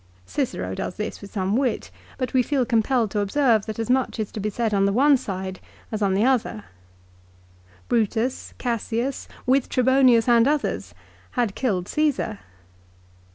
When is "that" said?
3.67-3.77